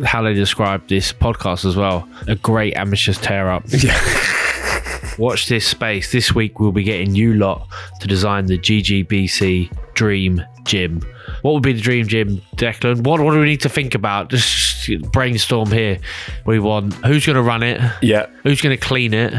[0.05, 2.09] how they describe this podcast as well.
[2.29, 3.65] A great amateur tear up.
[3.73, 3.99] Yeah.
[5.19, 6.11] Watch this space.
[6.11, 7.69] This week we'll be getting you lot
[8.01, 11.03] to design the GGBC Dream Gym.
[11.43, 13.05] What would be the dream gym, Declan?
[13.05, 14.31] What, what do we need to think about?
[14.31, 15.99] Just brainstorm here.
[16.45, 17.81] We want who's going to run it?
[18.03, 18.27] Yeah.
[18.43, 19.33] Who's going to clean it?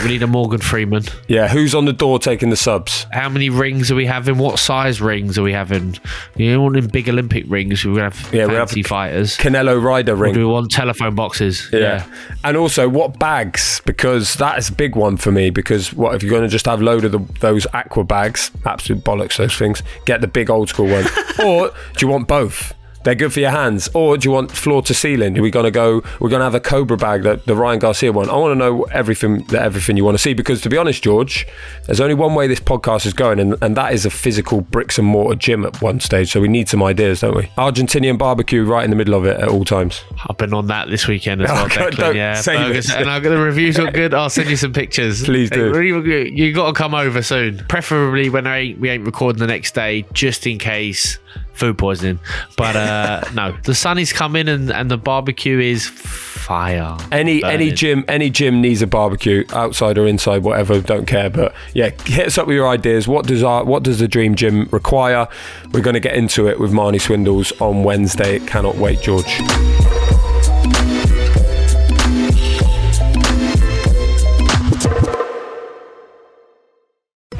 [0.00, 1.04] Right, we need a Morgan Freeman.
[1.28, 3.06] Yeah, who's on the door taking the subs?
[3.12, 4.38] How many rings are we having?
[4.38, 5.98] What size rings are we having?
[6.36, 9.36] You know, in big Olympic rings, we're going to have Yeah, we have fancy fighters.
[9.36, 10.32] Canelo Ryder Or ring.
[10.34, 11.68] do we want telephone boxes?
[11.70, 12.06] Yeah.
[12.44, 13.82] And also, what bags?
[13.84, 15.50] Because that is a big one for me.
[15.50, 18.50] Because what if you're going to just have a load of the, those aqua bags?
[18.64, 19.82] Absolute bollocks, those things.
[20.06, 21.04] Get the big old school one.
[21.44, 22.72] or do you want both?
[23.02, 23.88] They're good for your hands.
[23.94, 25.38] Or do you want floor to ceiling?
[25.38, 26.02] Are we going to go?
[26.20, 28.28] We're going to have a Cobra bag, that the Ryan Garcia one.
[28.28, 30.34] I want to know everything, that everything you want to see.
[30.34, 31.46] Because to be honest, George,
[31.86, 34.98] there's only one way this podcast is going, and, and that is a physical bricks
[34.98, 36.30] and mortar gym at one stage.
[36.30, 37.44] So we need some ideas, don't we?
[37.56, 40.02] Argentinian barbecue right in the middle of it at all times.
[40.28, 42.14] I've been on that this weekend as oh, well, Oh, God, Declan.
[42.14, 42.86] Yeah, burgers.
[42.86, 42.94] this.
[42.94, 44.12] and got the reviews look good.
[44.12, 45.24] I'll send you some pictures.
[45.24, 45.80] Please do.
[45.82, 49.46] You, you got to come over soon, preferably when I ain't, we ain't recording the
[49.46, 51.18] next day, just in case
[51.52, 52.18] food poisoning.
[52.56, 56.96] But uh, no, the sun is coming and, and the barbecue is fire.
[57.12, 60.80] Any any gym any gym needs a barbecue, outside or inside, whatever.
[60.80, 61.30] Don't care.
[61.30, 63.06] But yeah, hit us up with your ideas.
[63.06, 65.28] What does our what does the dream gym require?
[65.72, 68.38] We're going to get into it with Marnie Swindells on Wednesday.
[68.40, 69.40] Cannot wait, George.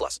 [0.00, 0.20] plus.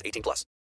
[0.05, 0.45] 18 plus.